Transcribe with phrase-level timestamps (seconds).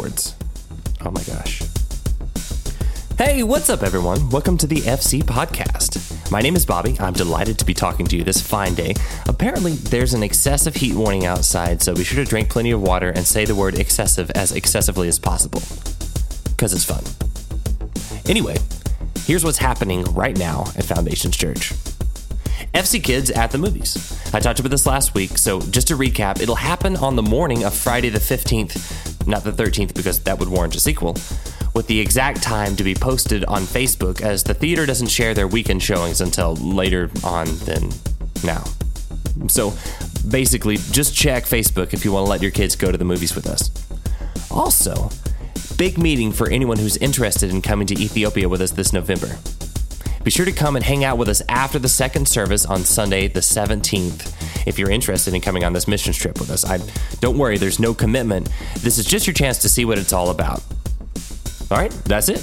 [0.00, 0.34] Backwards.
[1.04, 1.62] Oh my gosh.
[3.18, 4.30] Hey, what's up, everyone?
[4.30, 6.30] Welcome to the FC Podcast.
[6.30, 6.96] My name is Bobby.
[6.98, 8.94] I'm delighted to be talking to you this fine day.
[9.28, 13.10] Apparently, there's an excessive heat warning outside, so be sure to drink plenty of water
[13.10, 15.60] and say the word excessive as excessively as possible.
[16.48, 17.04] Because it's fun.
[18.26, 18.56] Anyway,
[19.26, 21.72] here's what's happening right now at Foundations Church.
[22.72, 24.18] FC Kids at the movies.
[24.32, 27.64] I talked about this last week, so just to recap, it'll happen on the morning
[27.64, 31.16] of Friday the 15th, not the 13th because that would warrant a sequel,
[31.74, 35.48] with the exact time to be posted on Facebook as the theater doesn't share their
[35.48, 37.90] weekend showings until later on than
[38.44, 38.64] now.
[39.48, 39.72] So
[40.28, 43.34] basically, just check Facebook if you want to let your kids go to the movies
[43.34, 43.70] with us.
[44.50, 45.10] Also,
[45.76, 49.38] big meeting for anyone who's interested in coming to Ethiopia with us this November.
[50.22, 53.26] Be sure to come and hang out with us after the second service on Sunday,
[53.26, 56.62] the 17th, if you're interested in coming on this missions trip with us.
[56.62, 56.78] I
[57.20, 58.50] don't worry, there's no commitment.
[58.80, 60.62] This is just your chance to see what it's all about.
[61.70, 62.38] All right, that's it.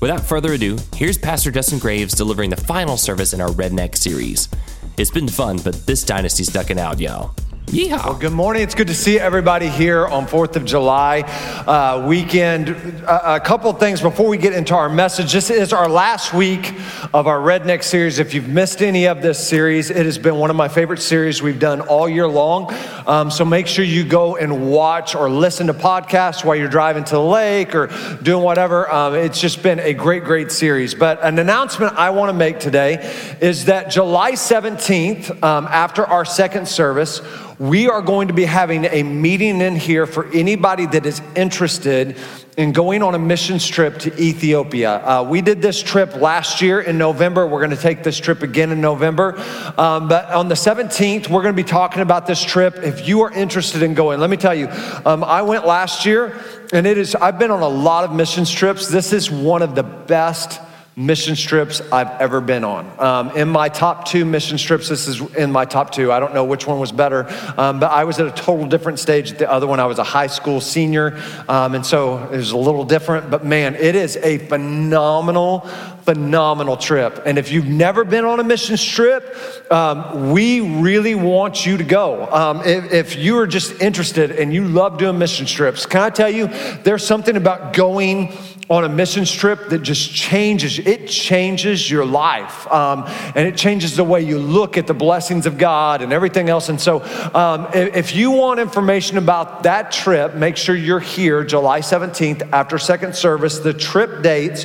[0.00, 4.48] Without further ado, here's Pastor Justin Graves delivering the final service in our Redneck series.
[4.96, 7.34] It's been fun, but this dynasty's ducking out, y'all.
[7.66, 8.04] Yeehaw!
[8.04, 8.62] Well, good morning.
[8.62, 12.68] It's good to see everybody here on 4th of July uh, weekend.
[12.68, 15.32] A, a couple things before we get into our message.
[15.32, 16.74] This is our last week
[17.14, 18.18] of our Redneck series.
[18.18, 21.40] If you've missed any of this series, it has been one of my favorite series
[21.40, 22.74] we've done all year long.
[23.06, 27.04] Um, so make sure you go and watch or listen to podcasts while you're driving
[27.04, 27.86] to the lake or
[28.22, 28.92] doing whatever.
[28.92, 30.94] Um, it's just been a great, great series.
[30.94, 36.26] But an announcement I want to make today is that July 17th, um, after our
[36.26, 37.22] second service,
[37.62, 42.16] we are going to be having a meeting in here for anybody that is interested
[42.56, 44.96] in going on a missions trip to Ethiopia.
[44.96, 47.46] Uh, we did this trip last year in November.
[47.46, 49.38] We're going to take this trip again in November.
[49.78, 52.78] Um, but on the 17th, we're going to be talking about this trip.
[52.78, 54.66] If you are interested in going, let me tell you,
[55.06, 56.36] um, I went last year
[56.72, 58.88] and it is, I've been on a lot of missions trips.
[58.88, 60.60] This is one of the best
[60.94, 63.00] mission trips I've ever been on.
[63.00, 66.12] Um, in my top two mission trips, this is in my top two.
[66.12, 67.26] I don't know which one was better,
[67.56, 69.38] um, but I was at a total different stage.
[69.38, 72.58] The other one, I was a high school senior, um, and so it was a
[72.58, 73.30] little different.
[73.30, 75.60] But man, it is a phenomenal,
[76.04, 77.22] phenomenal trip.
[77.24, 79.34] And if you've never been on a mission trip,
[79.72, 82.26] um, we really want you to go.
[82.26, 86.10] Um, if, if you are just interested and you love doing mission trips, can I
[86.10, 86.48] tell you,
[86.82, 88.36] there's something about going
[88.72, 93.04] on a mission trip that just changes it changes your life um,
[93.36, 96.70] and it changes the way you look at the blessings of god and everything else.
[96.70, 97.02] And so
[97.34, 102.48] um, if, if you want information about that trip make sure you're here july 17th
[102.50, 103.58] after second service.
[103.58, 104.64] The trip dates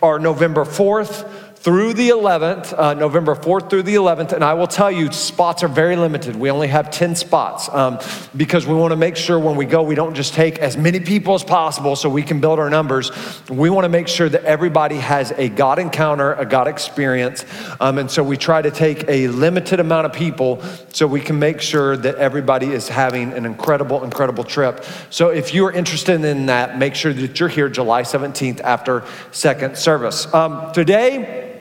[0.00, 4.68] are november 4th through the 11th, uh, November 4th through the 11th, and I will
[4.68, 6.36] tell you, spots are very limited.
[6.36, 7.98] We only have 10 spots um,
[8.36, 11.00] because we want to make sure when we go, we don't just take as many
[11.00, 13.10] people as possible so we can build our numbers.
[13.50, 17.44] We want to make sure that everybody has a God encounter, a God experience,
[17.80, 21.40] um, and so we try to take a limited amount of people so we can
[21.40, 24.84] make sure that everybody is having an incredible, incredible trip.
[25.10, 29.04] So if you are interested in that, make sure that you're here July 17th after
[29.32, 30.32] second service.
[30.32, 31.57] Um, today,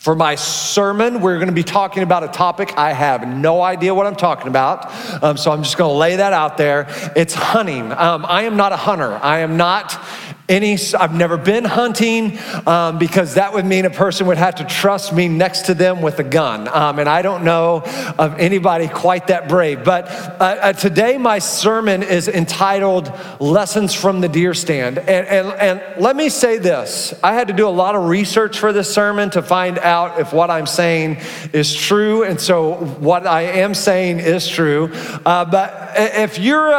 [0.00, 3.94] for my sermon, we're going to be talking about a topic I have no idea
[3.94, 4.90] what I'm talking about.
[5.22, 6.86] Um, so I'm just going to lay that out there.
[7.14, 7.92] It's hunting.
[7.92, 9.12] Um, I am not a hunter.
[9.22, 10.02] I am not
[10.50, 14.64] any, I've never been hunting um, because that would mean a person would have to
[14.64, 16.66] trust me next to them with a gun.
[16.68, 17.82] Um, and I don't know
[18.18, 19.84] of anybody quite that brave.
[19.84, 24.98] But uh, uh, today, my sermon is entitled Lessons from the Deer Stand.
[24.98, 28.58] And, and, and let me say this I had to do a lot of research
[28.58, 31.18] for this sermon to find out if what I'm saying
[31.52, 32.24] is true.
[32.24, 34.90] And so, what I am saying is true.
[35.24, 36.74] Uh, but if you're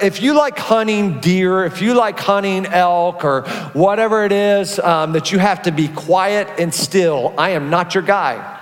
[0.00, 3.42] if you like hunting deer, if you like hunting elk or
[3.72, 7.94] whatever it is um, that you have to be quiet and still, I am not
[7.94, 8.58] your guy.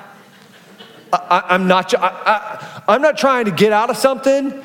[1.13, 1.95] I, am not.
[1.95, 4.63] I, I, I'm not trying to get out of something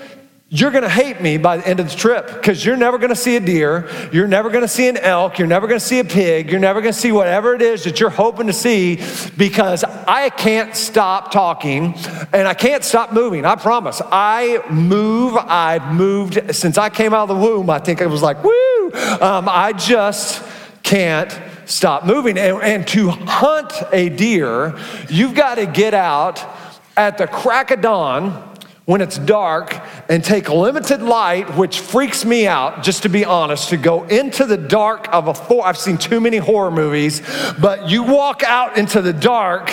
[0.56, 3.10] you're going to hate me by the end of the trip because you're never going
[3.10, 3.90] to see a deer.
[4.14, 5.40] You're never going to see an elk.
[5.40, 6.52] You're never going to see a pig.
[6.52, 9.02] You're never going to see whatever it is that you're hoping to see
[9.36, 11.96] because I can't stop talking
[12.32, 13.46] and I can't stop moving.
[13.46, 14.00] I promise.
[14.12, 15.36] I move.
[15.38, 17.72] I've moved since I came out of the womb.
[17.72, 18.73] I think it was like, woo.
[18.94, 20.44] Um, I just
[20.84, 21.36] can't
[21.66, 22.38] stop moving.
[22.38, 24.78] And, and to hunt a deer,
[25.10, 26.44] you've got to get out
[26.96, 28.50] at the crack of dawn
[28.86, 29.74] when it's dark
[30.10, 34.46] and take limited light, which freaks me out, just to be honest, to go into
[34.46, 35.66] the dark of a four.
[35.66, 37.22] I've seen too many horror movies,
[37.60, 39.72] but you walk out into the dark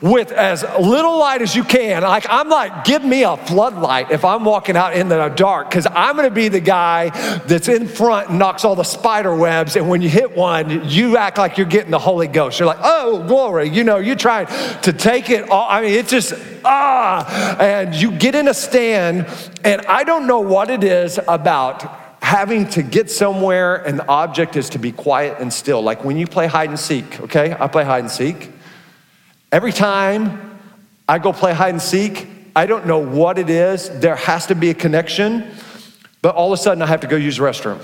[0.00, 2.02] with as little light as you can.
[2.02, 5.86] Like, I'm like, give me a floodlight if I'm walking out in the dark, because
[5.86, 7.10] I'm gonna be the guy
[7.46, 9.76] that's in front and knocks all the spider webs.
[9.76, 12.58] And when you hit one, you act like you're getting the Holy Ghost.
[12.58, 13.68] You're like, oh, glory.
[13.68, 14.46] You know, you're trying
[14.82, 15.68] to take it all.
[15.68, 16.34] I mean, it's just,
[16.64, 19.26] ah, and you get in a stand,
[19.64, 21.82] and I don't know what it is about
[22.22, 25.82] having to get somewhere and the object is to be quiet and still.
[25.82, 27.56] Like when you play hide and seek, okay?
[27.58, 28.50] I play hide and seek.
[29.50, 30.58] Every time
[31.08, 33.88] I go play hide and seek, I don't know what it is.
[34.00, 35.50] There has to be a connection,
[36.20, 37.82] but all of a sudden I have to go use the restroom.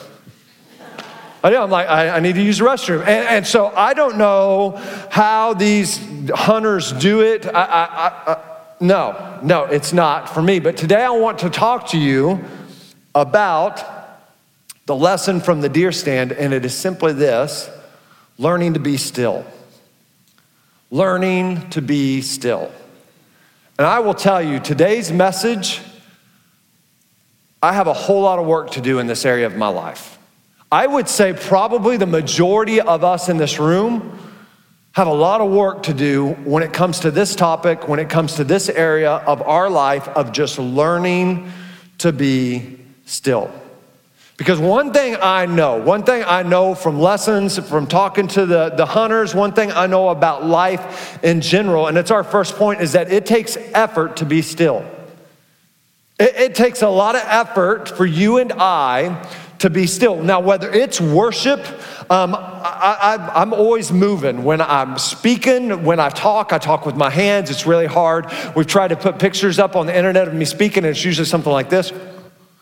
[1.43, 3.01] I know, I'm like, I, I, need to use the restroom.
[3.01, 4.81] And, and, so I don't know
[5.11, 6.01] how these
[6.31, 7.47] hunters do it.
[7.47, 7.51] I,
[8.27, 8.54] I,
[8.85, 10.61] no, no, it's not for me.
[10.61, 12.45] But today I want to talk to you
[13.15, 13.83] about
[14.85, 17.71] the lesson from the deer stand, and it is simply this
[18.37, 19.47] learning to be still.
[20.91, 22.71] Learning to be still.
[23.79, 25.81] And I will tell you, today's message,
[27.63, 30.19] I have a whole lot of work to do in this area of my life.
[30.71, 34.19] I would say probably the majority of us in this room
[34.95, 38.09] have a lot of work to do when it comes to this topic, when it
[38.09, 41.51] comes to this area of our life of just learning
[41.99, 43.51] to be still.
[44.37, 48.71] Because one thing I know, one thing I know from lessons, from talking to the,
[48.71, 52.81] the hunters, one thing I know about life in general, and it's our first point,
[52.81, 54.85] is that it takes effort to be still.
[56.21, 59.29] It, it takes a lot of effort for you and I
[59.65, 60.23] to be still.
[60.23, 61.59] Now, whether it's worship,
[62.11, 64.45] um, I, am always moving.
[64.45, 67.49] When I'm speaking, when I talk, I talk with my hands.
[67.49, 68.31] It's really hard.
[68.55, 71.25] We've tried to put pictures up on the internet of me speaking, and it's usually
[71.25, 71.95] something like this.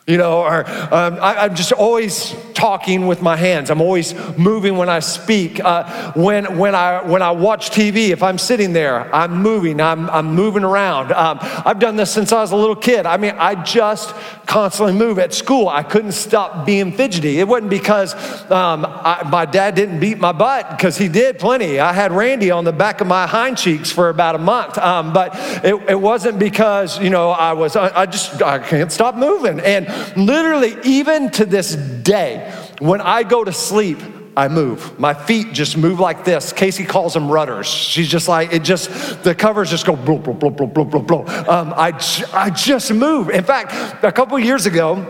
[0.05, 3.71] You know, or um, I, am just always talking with my hands.
[3.71, 5.61] I'm always moving when I speak.
[5.61, 9.81] Uh, when, when, I, when I watch TV, if I'm sitting there, I'm moving.
[9.81, 11.13] I'm, I'm moving around.
[11.13, 13.07] Um, I've done this since I was a little kid.
[13.07, 14.13] I mean, I just
[14.45, 15.21] constantly move.
[15.21, 17.39] At school, I couldn't stop being fidgety.
[17.39, 18.15] It wasn't because
[18.51, 21.79] um, I, my dad didn't beat my butt, because he did plenty.
[21.79, 24.79] I had Randy on the back of my hind cheeks for about a month.
[24.79, 25.31] Um, but
[25.65, 29.61] it, it wasn't because, you know, I was, I, I just, I can't stop moving.
[29.61, 33.99] And Literally, even to this day, when I go to sleep,
[34.37, 34.99] I move.
[34.99, 36.53] My feet just move like this.
[36.53, 37.67] Casey calls them rudders.
[37.67, 41.03] She's just like, it just, the covers just go blow, blow, blow, blow, blow, blow,
[41.03, 41.27] blow.
[41.49, 41.93] Um, I,
[42.33, 43.29] I just move.
[43.29, 45.07] In fact, a couple years ago,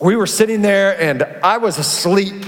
[0.00, 2.44] we were sitting there and I was asleep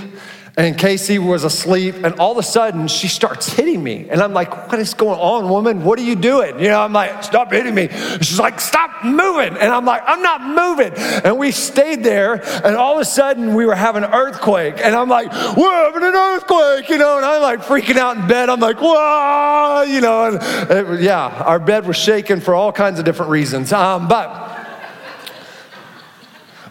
[0.54, 4.08] and Casey was asleep, and all of a sudden she starts hitting me.
[4.10, 5.82] And I'm like, What is going on, woman?
[5.82, 6.58] What are you doing?
[6.60, 7.88] You know, I'm like, Stop hitting me.
[8.20, 9.56] She's like, Stop moving.
[9.56, 10.92] And I'm like, I'm not moving.
[11.24, 12.34] And we stayed there,
[12.66, 14.74] and all of a sudden we were having an earthquake.
[14.76, 18.26] And I'm like, We're having an earthquake, you know, and I'm like freaking out in
[18.26, 18.50] bed.
[18.50, 22.98] I'm like, Whoa, you know, and it, yeah, our bed was shaking for all kinds
[22.98, 23.72] of different reasons.
[23.72, 24.28] Um, but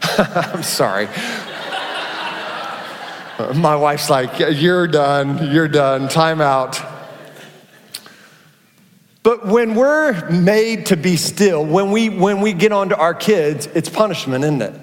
[0.20, 1.08] I'm sorry.
[3.56, 6.82] My wife's like, You're done, you're done, time out.
[9.24, 13.68] But when we're made to be still, when we, when we get onto our kids,
[13.68, 14.74] it's punishment, isn't it?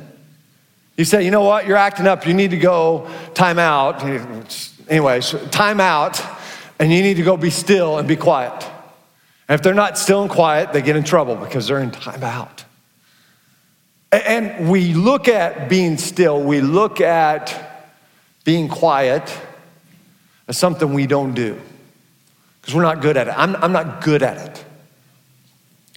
[0.96, 4.02] You say, you know what, you're acting up, you need to go time out.
[4.88, 6.22] Anyways, time out,
[6.78, 8.64] and you need to go be still and be quiet.
[9.48, 12.22] And if they're not still and quiet, they get in trouble because they're in time
[12.22, 12.64] out.
[14.12, 17.67] And we look at being still, we look at
[18.48, 19.38] being quiet
[20.48, 21.60] is something we don't do
[22.58, 23.34] because we're not good at it.
[23.36, 24.64] I'm, I'm not good at it.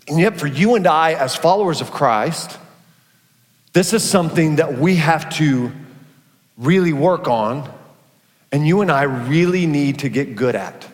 [0.10, 2.60] And yet, for you and I, as followers of Christ,
[3.72, 5.72] this is something that we have to
[6.58, 7.72] really work on,
[8.52, 10.86] and you and I really need to get good at.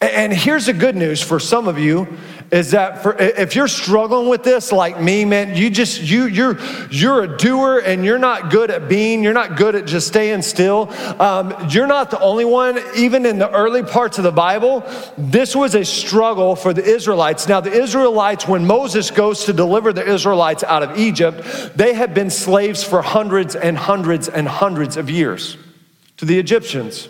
[0.00, 2.08] And here's the good news for some of you,
[2.50, 6.58] is that for, if you're struggling with this like me, man, you just you you're
[6.90, 9.22] you're a doer and you're not good at being.
[9.22, 10.90] You're not good at just staying still.
[11.20, 12.78] Um, you're not the only one.
[12.96, 14.84] Even in the early parts of the Bible,
[15.18, 17.48] this was a struggle for the Israelites.
[17.48, 21.42] Now, the Israelites, when Moses goes to deliver the Israelites out of Egypt,
[21.74, 25.56] they had been slaves for hundreds and hundreds and hundreds of years
[26.18, 27.08] to the Egyptians.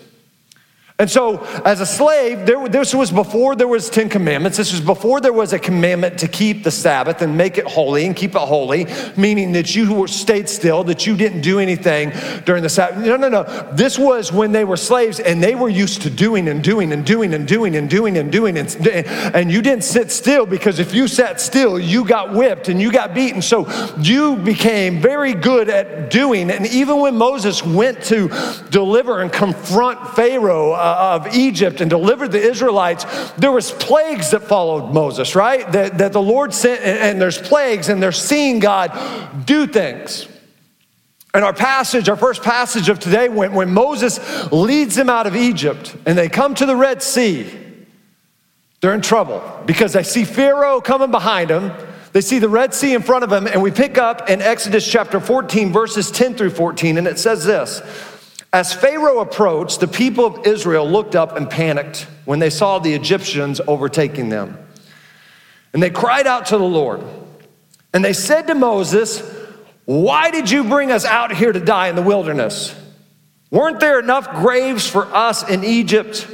[0.98, 4.56] And so, as a slave, there, this was before there was Ten Commandments.
[4.56, 8.06] This was before there was a commandment to keep the Sabbath and make it holy
[8.06, 12.12] and keep it holy, meaning that you stayed still, that you didn't do anything
[12.46, 13.04] during the Sabbath.
[13.04, 13.42] No, no, no.
[13.74, 17.04] This was when they were slaves and they were used to doing and doing and
[17.04, 18.56] doing and doing and doing and doing.
[18.56, 22.80] And, and you didn't sit still because if you sat still, you got whipped and
[22.80, 23.42] you got beaten.
[23.42, 23.68] So
[24.00, 26.50] you became very good at doing.
[26.50, 28.30] And even when Moses went to
[28.70, 34.42] deliver and confront Pharaoh, uh, of Egypt and delivered the Israelites, there was plagues that
[34.42, 35.70] followed Moses, right?
[35.72, 40.28] That, that the Lord sent, and, and there's plagues, and they're seeing God do things.
[41.34, 44.20] And our passage, our first passage of today, when, when Moses
[44.52, 47.46] leads them out of Egypt and they come to the Red Sea,
[48.80, 51.72] they're in trouble because they see Pharaoh coming behind them.
[52.12, 54.90] They see the Red Sea in front of them, and we pick up in Exodus
[54.90, 57.82] chapter 14, verses 10 through 14, and it says this
[58.56, 62.94] as Pharaoh approached, the people of Israel looked up and panicked when they saw the
[62.94, 64.56] Egyptians overtaking them.
[65.74, 67.02] And they cried out to the Lord.
[67.92, 69.20] And they said to Moses,
[69.84, 72.74] Why did you bring us out here to die in the wilderness?
[73.50, 76.26] Weren't there enough graves for us in Egypt?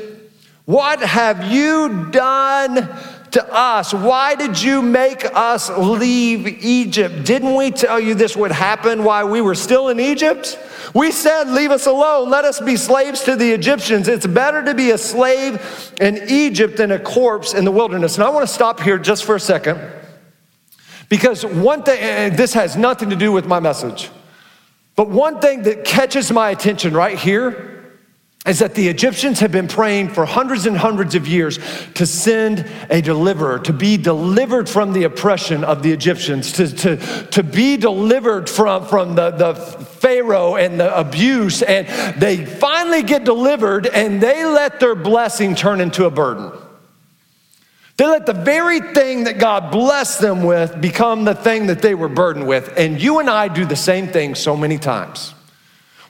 [0.64, 2.88] What have you done
[3.32, 3.92] to us?
[3.92, 7.24] Why did you make us leave Egypt?
[7.24, 10.58] Didn't we tell you this would happen while we were still in Egypt?
[10.94, 12.30] We said, Leave us alone.
[12.30, 14.08] Let us be slaves to the Egyptians.
[14.08, 18.16] It's better to be a slave in Egypt than a corpse in the wilderness.
[18.16, 19.80] And I want to stop here just for a second
[21.08, 24.10] because one thing, this has nothing to do with my message,
[24.96, 27.71] but one thing that catches my attention right here
[28.44, 31.60] is that the Egyptians have been praying for hundreds and hundreds of years
[31.94, 36.96] to send a deliverer, to be delivered from the oppression of the Egyptians, to, to,
[37.30, 41.62] to be delivered from, from the, the Pharaoh and the abuse.
[41.62, 41.86] And
[42.20, 46.50] they finally get delivered and they let their blessing turn into a burden.
[47.96, 51.94] They let the very thing that God blessed them with become the thing that they
[51.94, 52.76] were burdened with.
[52.76, 55.34] And you and I do the same thing so many times.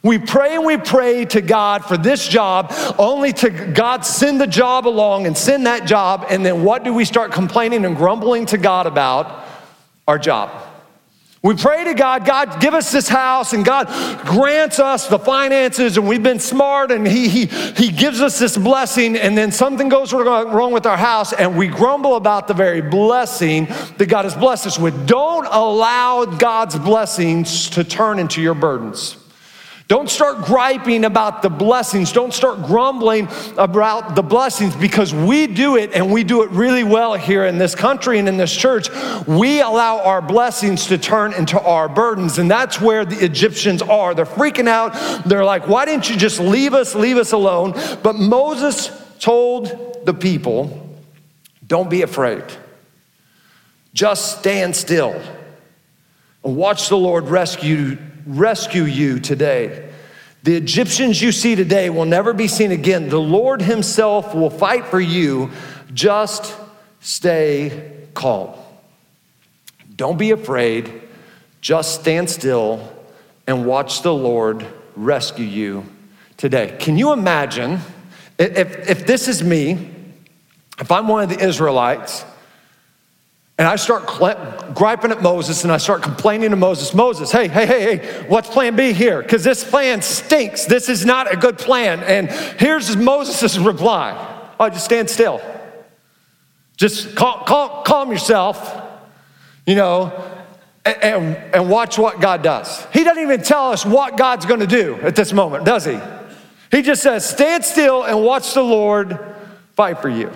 [0.03, 4.49] We pray and we pray to God for this job, only to God send the
[4.49, 6.27] job along and send that job.
[6.29, 9.47] And then what do we start complaining and grumbling to God about?
[10.09, 10.51] Our job.
[11.43, 13.89] We pray to God, God, give us this house, and God
[14.25, 18.57] grants us the finances, and we've been smart, and He, he, he gives us this
[18.57, 22.81] blessing, and then something goes wrong with our house, and we grumble about the very
[22.81, 23.67] blessing
[23.97, 25.07] that God has blessed us with.
[25.07, 29.17] Don't allow God's blessings to turn into your burdens.
[29.93, 32.13] Don't start griping about the blessings.
[32.13, 36.83] Don't start grumbling about the blessings because we do it and we do it really
[36.83, 38.89] well here in this country and in this church.
[39.27, 42.39] We allow our blessings to turn into our burdens.
[42.39, 44.15] And that's where the Egyptians are.
[44.15, 44.95] They're freaking out.
[45.29, 47.73] They're like, why didn't you just leave us, leave us alone?
[48.03, 50.89] But Moses told the people,
[51.67, 52.45] don't be afraid.
[53.93, 55.21] Just stand still
[56.43, 59.89] and watch the Lord rescue rescue you today.
[60.43, 63.09] The Egyptians you see today will never be seen again.
[63.09, 65.51] The Lord Himself will fight for you.
[65.95, 66.57] Just
[67.01, 68.51] stay calm.
[69.95, 71.03] Don't be afraid.
[71.61, 72.93] Just stand still
[73.47, 75.87] and watch the Lord rescue you
[76.37, 76.77] today.
[76.81, 77.79] Can you imagine
[78.39, 79.91] if, if this is me,
[80.81, 82.25] if I'm one of the Israelites,
[83.63, 84.09] and I start
[84.75, 88.49] griping at Moses and I start complaining to Moses Moses, hey, hey, hey, hey, what's
[88.49, 89.23] plan B here?
[89.23, 90.65] Because this plan stinks.
[90.65, 92.01] This is not a good plan.
[92.01, 92.29] And
[92.59, 94.19] here's Moses' reply
[94.59, 95.41] Oh, just stand still.
[96.77, 98.83] Just calm, calm, calm yourself,
[99.65, 100.13] you know,
[100.85, 102.85] and, and watch what God does.
[102.93, 106.01] He doesn't even tell us what God's going to do at this moment, does he?
[106.73, 109.21] He just says, stand still and watch the Lord
[109.77, 110.33] fight for you.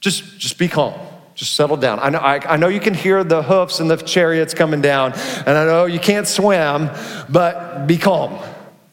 [0.00, 0.92] Just, just be calm.
[1.34, 1.98] Just settle down.
[2.00, 5.12] I know, I, I, know you can hear the hoofs and the chariots coming down,
[5.14, 6.90] and I know you can't swim,
[7.28, 8.38] but be calm.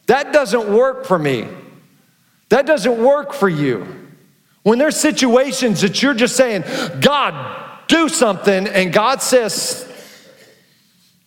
[0.06, 1.46] That doesn't work for me.
[2.48, 3.86] That doesn't work for you.
[4.62, 6.64] When there's situations that you're just saying,
[7.00, 9.86] God, do something, and God says,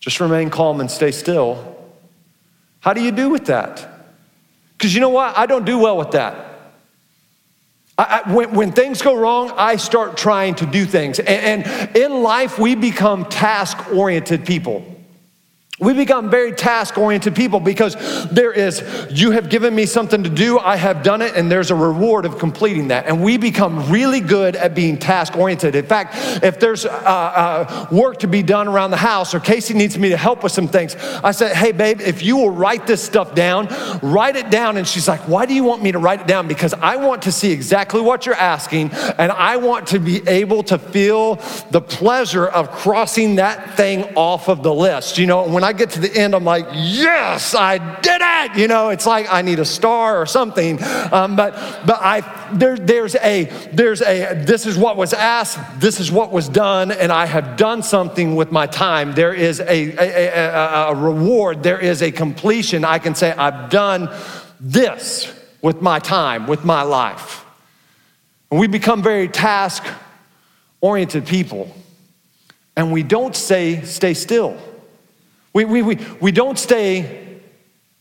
[0.00, 1.76] just remain calm and stay still.
[2.80, 3.88] How do you do with that?
[4.76, 5.38] Because you know what?
[5.38, 6.53] I don't do well with that.
[7.96, 11.20] I, I, when, when, things go wrong, I start trying to do things.
[11.20, 14.93] And, and in life, we become task oriented people.
[15.80, 17.96] We become very task oriented people because
[18.30, 21.72] there is, you have given me something to do, I have done it, and there's
[21.72, 23.06] a reward of completing that.
[23.06, 25.74] And we become really good at being task oriented.
[25.74, 26.14] In fact,
[26.44, 30.10] if there's uh, uh, work to be done around the house or Casey needs me
[30.10, 33.34] to help with some things, I said, hey, babe, if you will write this stuff
[33.34, 33.66] down,
[34.00, 34.76] write it down.
[34.76, 36.46] And she's like, why do you want me to write it down?
[36.46, 40.62] Because I want to see exactly what you're asking, and I want to be able
[40.64, 41.34] to feel
[41.72, 45.18] the pleasure of crossing that thing off of the list.
[45.18, 48.58] You know, when I get to the end, I'm like, yes, I did it.
[48.60, 50.78] You know, it's like I need a star or something.
[51.10, 51.54] Um, but
[51.86, 56.32] but I there, there's a there's a this is what was asked, this is what
[56.32, 59.14] was done, and I have done something with my time.
[59.14, 61.62] There is a, a, a, a reward.
[61.62, 62.84] There is a completion.
[62.84, 64.10] I can say I've done
[64.60, 67.42] this with my time, with my life.
[68.50, 69.82] And we become very task
[70.82, 71.74] oriented people.
[72.76, 74.58] And we don't say, stay still.
[75.54, 77.40] We, we, we, we don't stay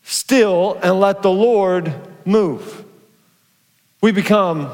[0.03, 1.93] still and let the Lord
[2.25, 2.83] move.
[4.01, 4.69] We become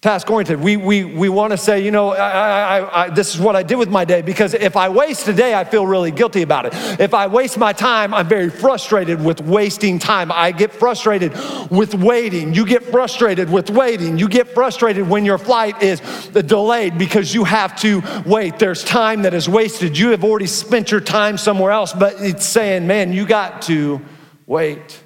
[0.00, 0.58] task oriented.
[0.58, 3.62] We, we, we want to say, you know, I, I, I, this is what I
[3.62, 6.64] did with my day because if I waste a day, I feel really guilty about
[6.64, 6.72] it.
[6.98, 10.32] If I waste my time, I'm very frustrated with wasting time.
[10.32, 11.32] I get frustrated
[11.70, 12.54] with waiting.
[12.54, 14.16] You get frustrated with waiting.
[14.16, 18.58] You get frustrated when your flight is delayed because you have to wait.
[18.58, 19.98] There's time that is wasted.
[19.98, 24.00] You have already spent your time somewhere else, but it's saying, man, you got to
[24.46, 25.02] wait.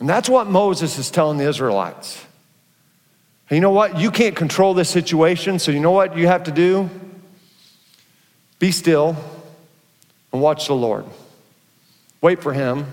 [0.00, 2.26] And that's what Moses is telling the Israelites.
[3.50, 3.98] And you know what?
[3.98, 6.88] You can't control this situation, so you know what you have to do?
[8.60, 9.16] Be still
[10.32, 11.04] and watch the Lord.
[12.20, 12.86] Wait for Him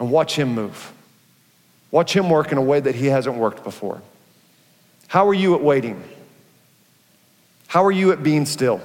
[0.00, 0.92] and watch Him move.
[1.92, 4.02] Watch Him work in a way that He hasn't worked before.
[5.06, 6.02] How are you at waiting?
[7.68, 8.80] How are you at being still?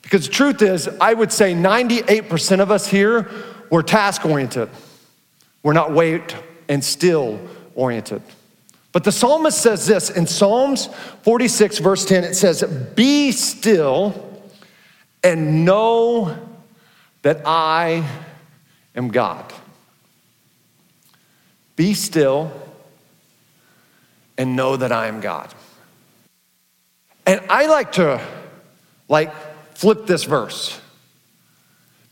[0.00, 3.30] Because the truth is, I would say 98% of us here,
[3.68, 4.70] we're task oriented.
[5.62, 6.34] We're not wait
[6.66, 7.38] and still
[7.74, 8.22] oriented.
[8.92, 10.88] But the psalmist says this in Psalms
[11.22, 12.62] 46, verse 10, it says,
[12.94, 14.42] Be still
[15.22, 16.36] and know
[17.22, 18.08] that I
[18.94, 19.52] am God.
[21.76, 22.50] Be still
[24.38, 25.52] and know that I am God.
[27.26, 28.20] And I like to
[29.08, 29.32] like
[29.74, 30.80] flip this verse.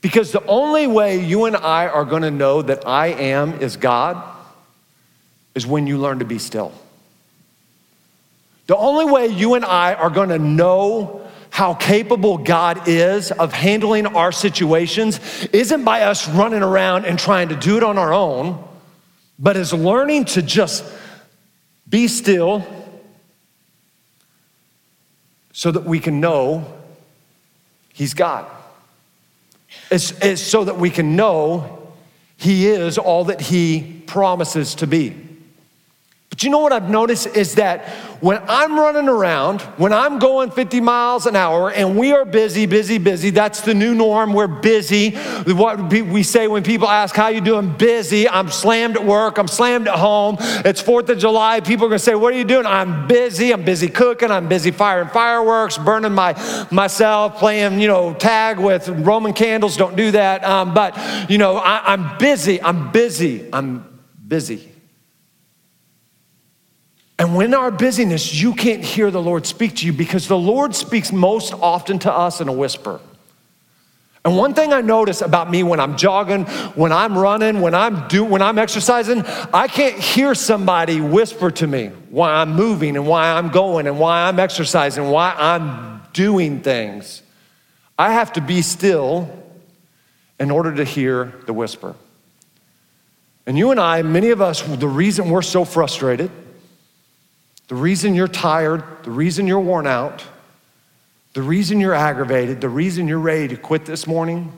[0.03, 3.77] Because the only way you and I are going to know that I am is
[3.77, 4.36] God
[5.57, 6.73] is when you learn to be still.
[8.69, 13.53] The only way you and I are going to know how capable God is of
[13.53, 15.19] handling our situations
[15.53, 18.63] isn't by us running around and trying to do it on our own,
[19.39, 20.85] but is learning to just
[21.89, 22.67] be still
[25.53, 26.71] so that we can know
[27.95, 28.45] He's God.
[29.91, 31.95] It's, it's so that we can know
[32.37, 35.26] He is all that He promises to be.
[36.37, 37.89] But you know what I've noticed is that
[38.21, 42.67] when I'm running around, when I'm going 50 miles an hour and we are busy,
[42.67, 44.35] busy, busy, that's the new norm.
[44.35, 45.13] We're busy.
[45.47, 47.73] What we say when people ask, How you doing?
[47.79, 48.29] Busy.
[48.29, 49.39] I'm slammed at work.
[49.39, 50.37] I'm slammed at home.
[50.39, 51.61] It's 4th of July.
[51.61, 52.67] People are going to say, What are you doing?
[52.67, 53.51] I'm busy.
[53.55, 54.31] I'm busy cooking.
[54.31, 56.35] I'm busy firing fireworks, burning my,
[56.71, 59.79] myself, playing, you know, tag with Roman candles.
[59.79, 60.45] Don't do that.
[60.45, 62.61] Um, but, you know, I, I'm busy.
[62.61, 63.49] I'm busy.
[63.55, 64.76] I'm busy.
[67.19, 70.75] And when our busyness, you can't hear the Lord speak to you because the Lord
[70.75, 73.01] speaks most often to us in a whisper.
[74.27, 78.09] And one thing I notice about me when I'm jogging, when I'm running, when I'm
[78.09, 79.23] do, when I'm exercising,
[79.55, 84.01] I can't hear somebody whisper to me why I'm moving and why I'm going and
[84.01, 87.23] why I'm exercising, why I'm doing things.
[87.99, 89.31] I have to be still
[90.41, 91.95] in order to hear the whisper.
[93.47, 96.33] And you and I, many of us, the reason we're so frustrated
[97.69, 100.25] the reason you're tired, the reason you're worn out,
[101.33, 104.53] the reason you're aggravated, the reason you're ready to quit this morning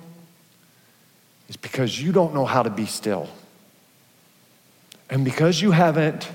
[1.49, 3.29] is because you don't know how to be still.
[5.11, 6.29] And because you haven't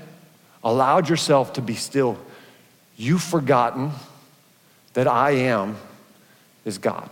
[0.64, 2.18] allowed yourself to be still,
[2.96, 3.92] you've forgotten
[4.94, 5.76] that I am
[6.64, 7.08] is God.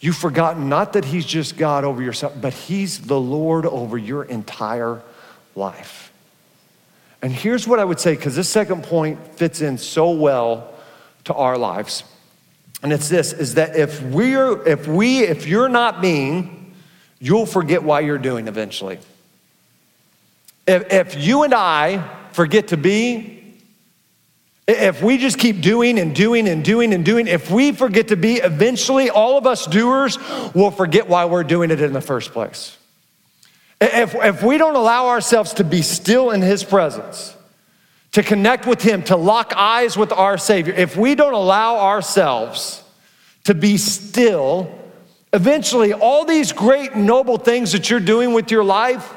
[0.00, 4.24] You've forgotten not that He's just God over yourself, but He's the Lord over your
[4.24, 5.00] entire
[5.54, 6.11] life.
[7.22, 10.74] And here's what I would say, because this second point fits in so well
[11.24, 12.02] to our lives.
[12.82, 16.74] And it's this is that if we're if we if you're not being,
[17.20, 18.98] you'll forget why you're doing eventually.
[20.66, 23.56] If, if you and I forget to be,
[24.66, 28.16] if we just keep doing and doing and doing and doing, if we forget to
[28.16, 30.18] be, eventually all of us doers
[30.54, 32.76] will forget why we're doing it in the first place.
[33.82, 37.36] If, if we don't allow ourselves to be still in His presence,
[38.12, 42.84] to connect with Him, to lock eyes with our Savior, if we don't allow ourselves
[43.44, 44.72] to be still,
[45.32, 49.12] eventually all these great, noble things that you're doing with your life,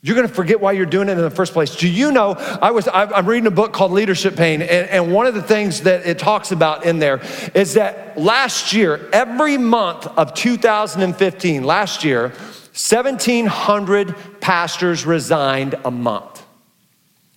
[0.00, 1.74] you're going to forget why you're doing it in the first place.
[1.74, 2.34] Do you know?
[2.62, 5.82] I was I'm reading a book called Leadership Pain, and, and one of the things
[5.82, 7.20] that it talks about in there
[7.52, 12.32] is that last year, every month of 2015, last year,
[12.72, 16.44] 1,700 pastors resigned a month.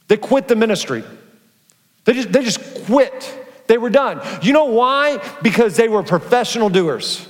[0.07, 1.03] They quit the ministry.
[2.05, 3.39] They just, they just quit.
[3.67, 4.21] They were done.
[4.41, 5.17] You know why?
[5.41, 7.27] Because they were professional doers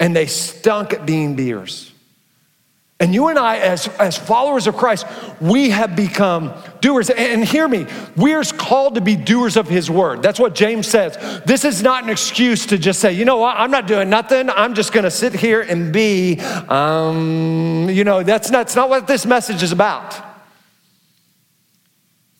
[0.00, 1.87] and they stunk at being beers.
[3.00, 5.06] And you and I, as, as followers of Christ,
[5.40, 7.10] we have become doers.
[7.10, 10.20] And hear me, we're called to be doers of his word.
[10.20, 11.16] That's what James says.
[11.46, 14.50] This is not an excuse to just say, you know what, I'm not doing nothing.
[14.50, 18.88] I'm just going to sit here and be, um, you know, that's not, that's not
[18.88, 20.20] what this message is about.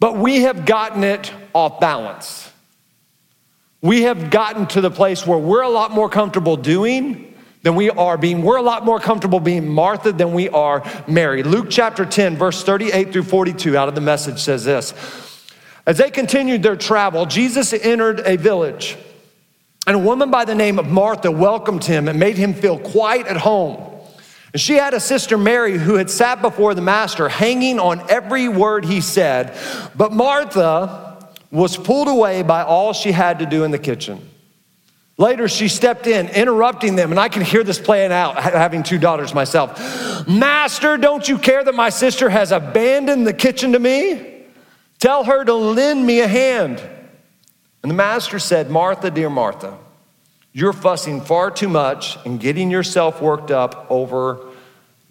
[0.01, 2.51] But we have gotten it off balance.
[3.81, 7.28] We have gotten to the place where we're a lot more comfortable doing
[7.63, 8.43] than we are being.
[8.43, 11.43] We're a lot more comfortable being Martha than we are Mary.
[11.43, 14.95] Luke chapter 10, verse 38 through 42 out of the message says this
[15.87, 18.97] As they continued their travel, Jesus entered a village,
[19.87, 23.27] and a woman by the name of Martha welcomed him and made him feel quite
[23.27, 23.85] at home.
[24.53, 28.49] And she had a sister, Mary, who had sat before the master, hanging on every
[28.49, 29.55] word he said.
[29.95, 34.27] But Martha was pulled away by all she had to do in the kitchen.
[35.19, 38.99] Later, she stepped in, interrupting them, and I can hear this playing out, having two
[38.99, 40.29] daughters myself.
[40.29, 44.45] Master, don't you care that my sister has abandoned the kitchen to me?
[45.01, 46.81] Tell her to lend me a hand.
[47.83, 49.77] And the master said, Martha, dear Martha,
[50.53, 54.39] you're fussing far too much and getting yourself worked up over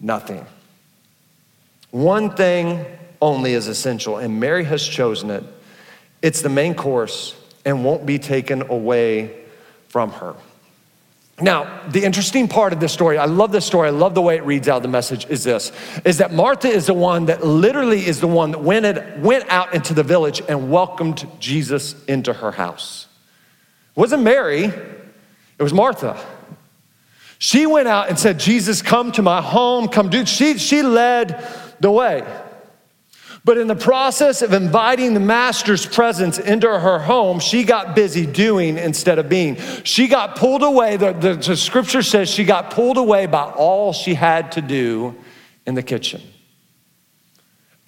[0.00, 0.46] nothing.
[1.90, 2.84] One thing
[3.20, 5.44] only is essential, and Mary has chosen it.
[6.22, 9.44] It's the main course and won't be taken away
[9.88, 10.34] from her.
[11.40, 14.36] Now, the interesting part of this story, I love this story, I love the way
[14.36, 15.70] it reads out the message, is this
[16.04, 19.48] is that Martha is the one that literally is the one that went, it, went
[19.48, 23.06] out into the village and welcomed Jesus into her house.
[23.96, 26.18] It wasn't Mary, it was Martha.
[27.38, 30.26] She went out and said, Jesus, come to my home, come do.
[30.26, 31.46] She, she led
[31.78, 32.24] the way.
[33.48, 38.26] But in the process of inviting the master's presence into her home, she got busy
[38.26, 39.56] doing instead of being.
[39.84, 40.98] She got pulled away.
[40.98, 45.16] The, the, the, scripture says she got pulled away by all she had to do
[45.64, 46.20] in the kitchen.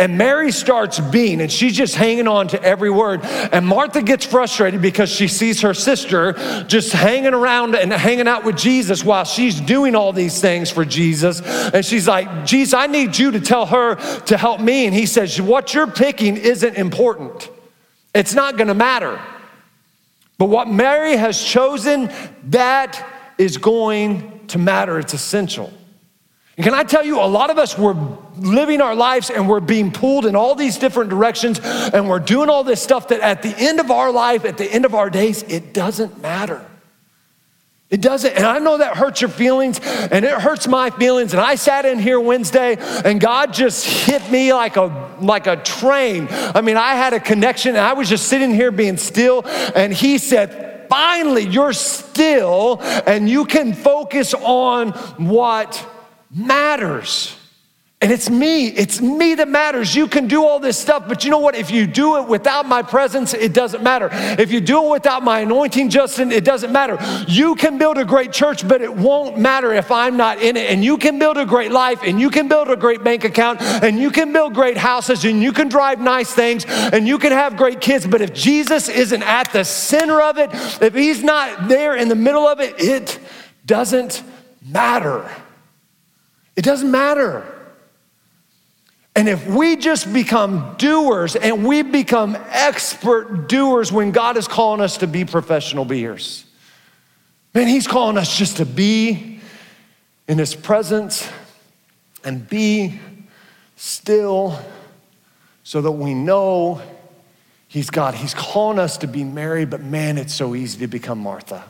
[0.01, 3.21] And Mary starts being, and she's just hanging on to every word.
[3.23, 6.33] And Martha gets frustrated because she sees her sister
[6.67, 10.87] just hanging around and hanging out with Jesus while she's doing all these things for
[10.87, 11.43] Jesus.
[11.43, 14.87] And she's like, Jesus, I need you to tell her to help me.
[14.87, 17.51] And he says, What you're picking isn't important,
[18.15, 19.21] it's not gonna matter.
[20.39, 22.11] But what Mary has chosen,
[22.45, 24.99] that is going to matter.
[24.99, 25.71] It's essential.
[26.61, 27.97] And can I tell you, a lot of us were
[28.37, 32.51] living our lives and we're being pulled in all these different directions and we're doing
[32.51, 35.09] all this stuff that at the end of our life, at the end of our
[35.09, 36.63] days, it doesn't matter.
[37.89, 41.33] It doesn't, and I know that hurts your feelings and it hurts my feelings.
[41.33, 45.57] And I sat in here Wednesday and God just hit me like a like a
[45.57, 46.29] train.
[46.31, 49.95] I mean, I had a connection and I was just sitting here being still, and
[49.95, 55.87] he said, finally, you're still and you can focus on what
[56.31, 57.37] matters.
[58.03, 59.95] And it's me, it's me that matters.
[59.95, 61.55] You can do all this stuff, but you know what?
[61.55, 64.09] If you do it without my presence, it doesn't matter.
[64.11, 66.97] If you do it without my anointing, Justin, it doesn't matter.
[67.29, 70.71] You can build a great church, but it won't matter if I'm not in it.
[70.71, 73.61] And you can build a great life, and you can build a great bank account,
[73.61, 77.33] and you can build great houses, and you can drive nice things, and you can
[77.33, 78.07] have great kids.
[78.07, 80.49] But if Jesus isn't at the center of it,
[80.81, 83.19] if he's not there in the middle of it, it
[83.67, 84.23] doesn't
[84.67, 85.31] matter.
[86.61, 87.43] It doesn't matter.
[89.17, 94.83] And if we just become doers and we become expert doers when God is calling
[94.83, 96.45] us to be professional beers,
[97.55, 99.41] man, He's calling us just to be
[100.29, 101.27] in His presence
[102.25, 103.01] and be
[103.77, 104.61] still
[105.65, 106.83] so that we know
[107.69, 108.15] He's God.
[108.15, 111.65] He's calling us to be Mary, but man, it's so easy to become Martha.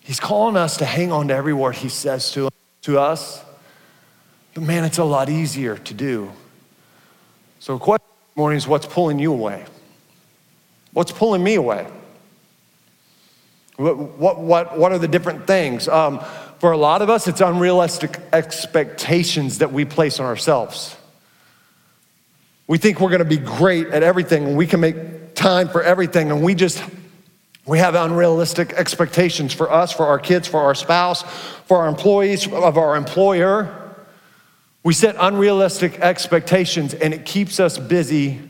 [0.00, 2.50] He's calling us to hang on to every word He says to
[2.82, 3.45] to us.
[4.56, 6.32] But man, it's a lot easier to do.
[7.58, 9.66] So, the question this morning is what's pulling you away?
[10.94, 11.86] What's pulling me away?
[13.76, 15.88] What, what, what, what are the different things?
[15.88, 16.20] Um,
[16.58, 20.96] for a lot of us, it's unrealistic expectations that we place on ourselves.
[22.66, 26.30] We think we're gonna be great at everything and we can make time for everything,
[26.30, 26.82] and we just
[27.66, 31.24] we have unrealistic expectations for us, for our kids, for our spouse,
[31.66, 33.82] for our employees, of our employer.
[34.86, 38.40] We set unrealistic expectations and it keeps us busy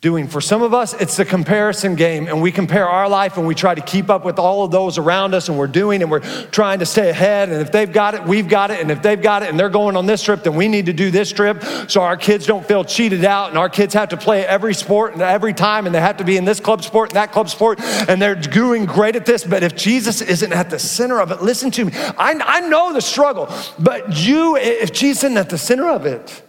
[0.00, 0.26] doing.
[0.26, 3.54] For some of us, it's the comparison game, and we compare our life and we
[3.54, 6.20] try to keep up with all of those around us, and we're doing and we're
[6.50, 7.50] trying to stay ahead.
[7.50, 8.80] And if they've got it, we've got it.
[8.80, 10.94] And if they've got it and they're going on this trip, then we need to
[10.94, 13.50] do this trip so our kids don't feel cheated out.
[13.50, 16.24] And our kids have to play every sport and every time, and they have to
[16.24, 19.44] be in this club sport and that club sport, and they're doing great at this.
[19.44, 21.92] But if Jesus isn't at the center of it, listen to me.
[21.94, 26.42] I, I know the struggle, but you, if Jesus isn't at the center of it,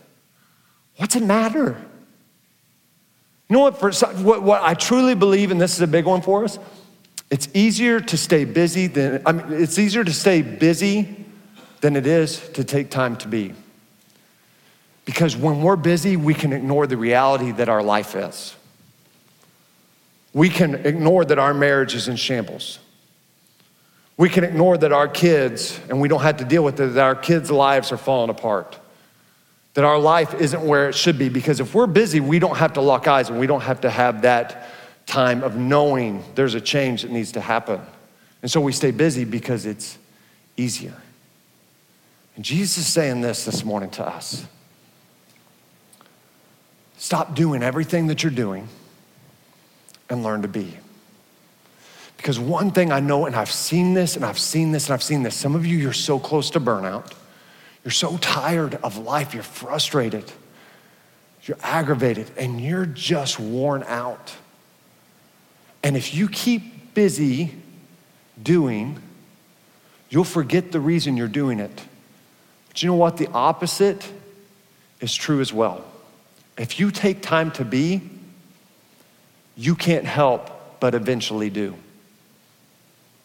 [0.95, 1.85] what's it matter?
[3.51, 3.91] You know what, for,
[4.23, 6.57] what, what I truly believe, and this is a big one for us,
[7.29, 11.25] it's easier to stay busy than, I mean, it's easier to stay busy
[11.81, 13.53] than it is to take time to be.
[15.03, 18.55] Because when we're busy, we can ignore the reality that our life is.
[20.31, 22.79] We can ignore that our marriage is in shambles.
[24.15, 27.03] We can ignore that our kids, and we don't have to deal with it, that
[27.03, 28.77] our kids' lives are falling apart
[29.73, 32.73] that our life isn't where it should be because if we're busy, we don't have
[32.73, 34.67] to lock eyes and we don't have to have that
[35.05, 37.79] time of knowing there's a change that needs to happen.
[38.41, 39.97] And so we stay busy because it's
[40.57, 40.95] easier.
[42.35, 44.45] And Jesus is saying this this morning to us
[46.97, 48.67] stop doing everything that you're doing
[50.09, 50.77] and learn to be.
[52.17, 55.01] Because one thing I know, and I've seen this, and I've seen this, and I've
[55.01, 57.13] seen this, some of you, you're so close to burnout
[57.83, 60.31] you're so tired of life, you're frustrated,
[61.43, 64.35] you're aggravated, and you're just worn out.
[65.83, 67.55] And if you keep busy
[68.41, 68.99] doing,
[70.09, 71.83] you'll forget the reason you're doing it.
[72.67, 73.17] But you know what?
[73.17, 74.09] The opposite
[74.99, 75.83] is true as well.
[76.57, 78.01] If you take time to be,
[79.55, 81.75] you can't help but eventually do.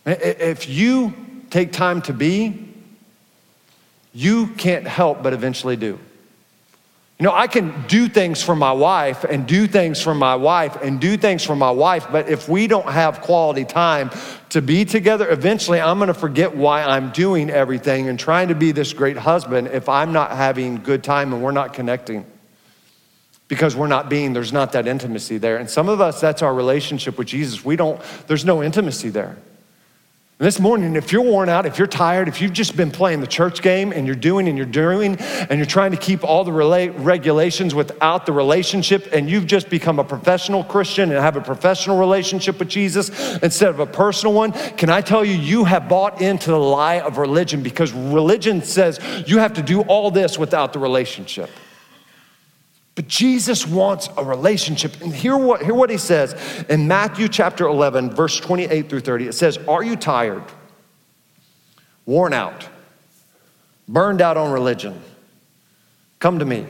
[0.07, 1.15] If you
[1.51, 2.73] take time to be,
[4.17, 5.99] you can't help but eventually do.
[7.19, 10.77] You know, I can do things for my wife and do things for my wife
[10.83, 14.11] and do things for my wife, but if we don't have quality time
[14.51, 18.73] to be together, eventually I'm gonna forget why I'm doing everything and trying to be
[18.73, 22.25] this great husband if I'm not having good time and we're not connecting.
[23.49, 25.59] Because we're not being, there's not that intimacy there.
[25.59, 27.63] And some of us, that's our relationship with Jesus.
[27.63, 29.37] We don't, there's no intimacy there.
[30.39, 33.27] This morning, if you're worn out, if you're tired, if you've just been playing the
[33.27, 36.53] church game and you're doing and you're doing and you're trying to keep all the
[36.53, 41.99] regulations without the relationship and you've just become a professional Christian and have a professional
[41.99, 46.21] relationship with Jesus instead of a personal one, can I tell you, you have bought
[46.21, 50.75] into the lie of religion because religion says you have to do all this without
[50.75, 51.49] the relationship.
[52.97, 55.01] But Jesus wants a relationship.
[55.03, 56.35] And hear what, hear what he says
[56.69, 59.29] in Matthew chapter 11, verse 28 through 30.
[59.29, 60.43] It says, Are you tired,
[62.07, 62.67] worn out,
[63.87, 65.01] burned out on religion?
[66.19, 66.67] Come to me.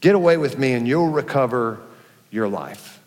[0.00, 1.78] Get away with me, and you'll recover
[2.30, 3.00] your life.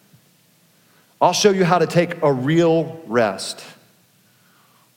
[1.19, 3.63] I'll show you how to take a real rest.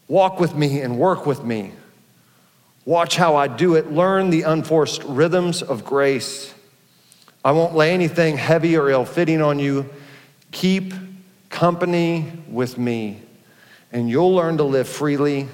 [0.07, 1.73] Walk with me and work with me.
[2.85, 3.91] Watch how I do it.
[3.91, 6.55] Learn the unforced rhythms of grace.
[7.45, 9.89] I won't lay anything heavy or ill fitting on you.
[10.51, 10.93] Keep
[11.49, 13.23] company with me,
[13.93, 15.49] and you'll learn to live freely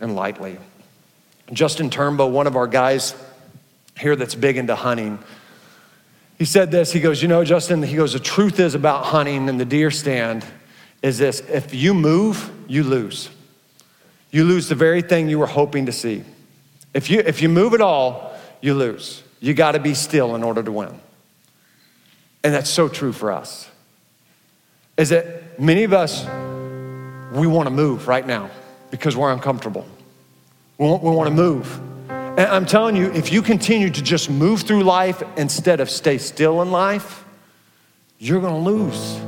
[0.00, 0.58] and lightly.
[1.52, 3.14] Justin Turnbow, one of our guys
[3.98, 5.18] here that's big into hunting,
[6.38, 6.92] he said this.
[6.92, 9.90] He goes, You know, Justin, he goes, the truth is about hunting and the deer
[9.90, 10.44] stand
[11.02, 13.30] is this if you move, you lose.
[14.30, 16.24] You lose the very thing you were hoping to see.
[16.94, 19.22] If you, if you move at all, you lose.
[19.40, 20.98] You got to be still in order to win.
[22.42, 23.68] And that's so true for us.
[24.96, 26.24] Is that many of us,
[27.36, 28.48] we want to move right now
[28.90, 29.86] because we're uncomfortable.
[30.78, 31.80] We want, we want to move.
[32.08, 36.18] And I'm telling you, if you continue to just move through life instead of stay
[36.18, 37.24] still in life,
[38.18, 39.20] you're going to lose.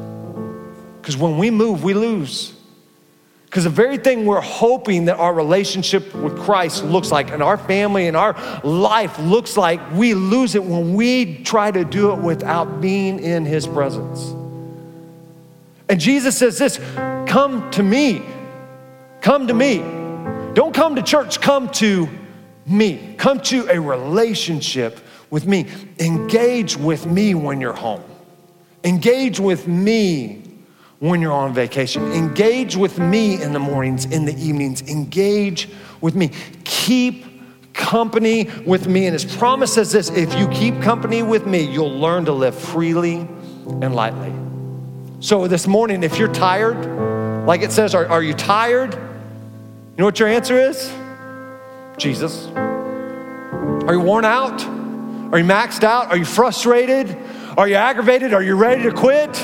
[1.00, 2.56] Because when we move, we lose.
[3.46, 7.56] Because the very thing we're hoping that our relationship with Christ looks like and our
[7.56, 12.18] family and our life looks like, we lose it when we try to do it
[12.18, 14.35] without being in His presence.
[15.88, 16.78] And Jesus says this
[17.26, 18.22] come to me.
[19.20, 19.78] Come to me.
[20.54, 22.09] Don't come to church, come to
[22.66, 23.14] me.
[23.16, 24.98] Come to a relationship
[25.30, 25.66] with me.
[25.98, 28.02] Engage with me when you're home.
[28.85, 30.42] Engage with me
[30.98, 32.12] when you're on vacation.
[32.12, 34.82] Engage with me in the mornings, in the evenings.
[34.82, 35.68] Engage
[36.00, 36.30] with me.
[36.64, 37.26] Keep
[37.74, 39.06] company with me.
[39.06, 42.54] And his promise says this if you keep company with me, you'll learn to live
[42.54, 43.28] freely
[43.66, 44.32] and lightly.
[45.20, 48.94] So this morning, if you're tired, like it says, are, are you tired?
[48.94, 50.92] You know what your answer is?
[51.96, 52.46] Jesus.
[52.48, 54.62] Are you worn out?
[55.32, 56.11] Are you maxed out?
[56.11, 57.16] Are you frustrated?
[57.56, 58.35] Are you aggravated?
[58.35, 59.35] Are you ready to quit?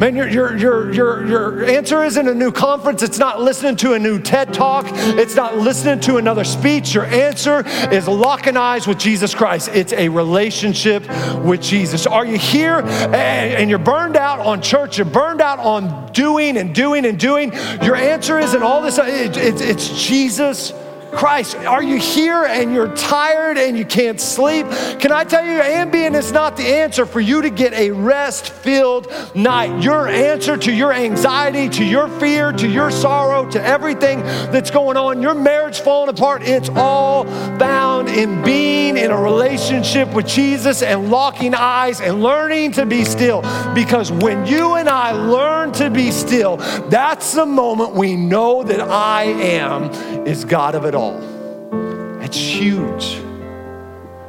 [0.00, 3.02] Man, your, your, your, your, your answer isn't a new conference.
[3.02, 4.86] It's not listening to a new TED talk.
[4.88, 6.94] It's not listening to another speech.
[6.94, 9.68] Your answer is locking eyes with Jesus Christ.
[9.74, 11.06] It's a relationship
[11.44, 12.06] with Jesus.
[12.06, 14.96] Are you here and, you're burned out on church?
[14.96, 17.52] You're burned out on doing and doing and doing.
[17.82, 20.72] Your answer isn't all this, it, it, it's Jesus
[21.12, 21.56] Christ.
[21.56, 24.66] Are you here and you're tired and you can't sleep?
[25.00, 28.50] Can I tell you, Ambien is not the answer for you to get a rest
[28.50, 29.82] filled night.
[29.82, 34.96] Your answer to your anxiety, to your fear, to your sorrow, to everything that's going
[34.96, 37.24] on, your marriage falling apart, it's all
[37.58, 43.04] found in being in a relationship with Jesus and locking eyes and learning to be
[43.04, 43.42] still.
[43.74, 46.56] Because when you and I learn to be still,
[46.88, 49.90] that's the moment we know that I am
[50.26, 52.20] is God of it all all.
[52.20, 53.14] It's huge.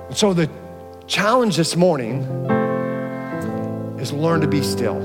[0.07, 0.49] And so the
[1.05, 2.23] challenge this morning
[3.99, 4.99] is learn to be still.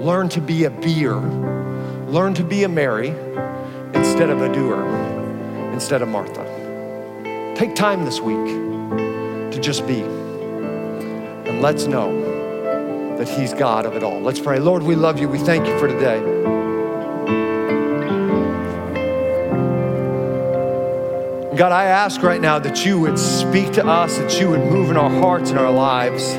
[0.00, 1.16] Learn to be a beer.
[2.08, 3.08] Learn to be a Mary
[3.94, 4.84] instead of a doer,
[5.72, 6.44] instead of Martha.
[7.54, 8.46] Take time this week
[9.52, 10.00] to just be.
[10.00, 14.20] And let's know that He's God of it all.
[14.20, 14.58] Let's pray.
[14.58, 15.28] Lord, we love you.
[15.28, 16.63] We thank you for today.
[21.56, 24.90] God, I ask right now that you would speak to us, that you would move
[24.90, 26.32] in our hearts and our lives.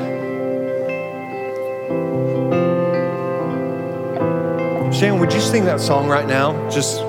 [4.94, 6.52] Shane, would you sing that song right now?
[6.68, 7.00] Just,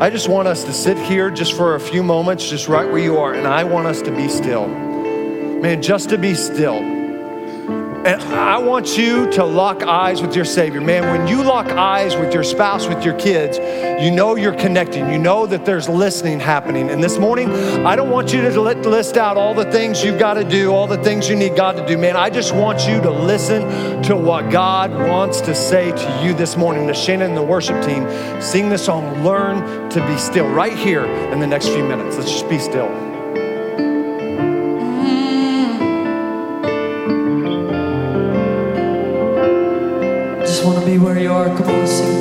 [0.00, 2.98] I just want us to sit here just for a few moments, just right where
[2.98, 4.66] you are, and I want us to be still.
[4.66, 6.91] Man, just to be still.
[8.04, 10.80] And I want you to lock eyes with your Savior.
[10.80, 13.58] Man, when you lock eyes with your spouse, with your kids,
[14.04, 15.08] you know you're connecting.
[15.12, 16.90] You know that there's listening happening.
[16.90, 17.48] And this morning,
[17.86, 20.88] I don't want you to list out all the things you've got to do, all
[20.88, 21.96] the things you need God to do.
[21.96, 26.34] Man, I just want you to listen to what God wants to say to you
[26.34, 26.88] this morning.
[26.88, 28.04] The Shannon and the worship team
[28.42, 32.16] sing the song, Learn to Be Still, right here in the next few minutes.
[32.16, 33.11] Let's just be still.
[40.84, 41.48] Be where you are.
[41.56, 42.11] Come on, sing.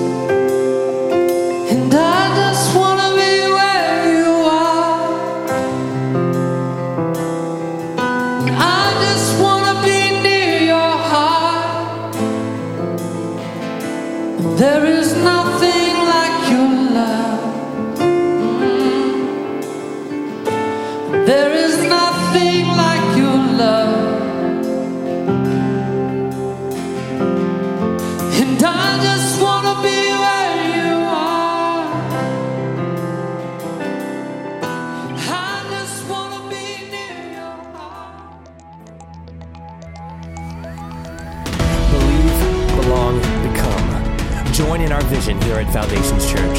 [45.60, 46.58] At Foundations Church.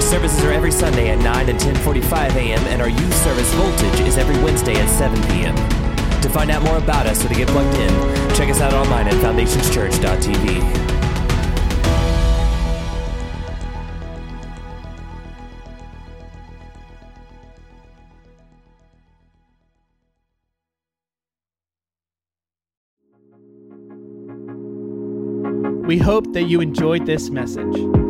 [0.00, 2.60] Services are every Sunday at 9 and 10:45 a.m.
[2.68, 5.54] and our youth service voltage is every Wednesday at 7 p.m.
[6.22, 7.90] To find out more about us or to get plugged in,
[8.34, 10.90] check us out online at foundationschurch.tv.
[25.86, 28.09] We hope that you enjoyed this message.